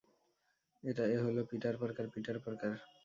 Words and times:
এ 0.83 1.17
হলো 1.25 1.41
Peter 1.49 1.75
Parker, 1.81 2.05
Peter 2.13 2.37
Parker. 2.45 2.71